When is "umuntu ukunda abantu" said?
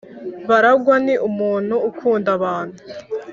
1.29-2.79